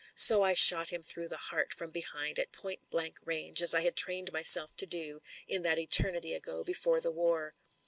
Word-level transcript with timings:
So 0.15 0.41
I 0.41 0.55
shot 0.55 0.89
him 0.91 1.03
through 1.03 1.27
the 1.27 1.37
heart 1.37 1.71
from 1.71 1.91
behind 1.91 2.39
at 2.39 2.51
point 2.51 2.79
blank 2.89 3.19
range 3.23 3.61
as 3.61 3.75
I 3.75 3.81
had 3.81 3.95
trained 3.95 4.33
myself 4.33 4.75
to 4.77 4.87
do— 4.87 5.21
in 5.47 5.61
that 5.61 5.77
eternity 5.77 6.33
ago— 6.33 6.63
before 6.63 6.99
the 6.99 7.11
war. 7.11 7.53